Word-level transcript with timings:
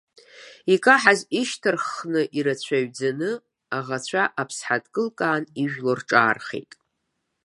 Икаҳаз 0.73 1.19
ишьҭарххны 1.39 2.21
ирацәаҩӡаны 2.37 3.31
аӷацәа 3.77 4.23
аԥсҳа 4.41 4.77
дкылкаан 4.83 5.43
ижәло 5.61 5.93
рҿаархеит. 5.99 6.71